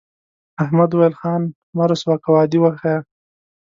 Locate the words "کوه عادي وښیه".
2.23-2.97